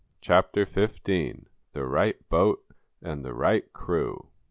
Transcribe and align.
CHAPTER 0.19 0.65
XV 0.65 1.03
"THE 1.73 1.85
RIGHT 1.85 2.27
BOAT 2.27 2.63
AND 3.03 3.23
THE 3.23 3.35
RIGHT 3.35 3.71
CREW!" 3.71 4.31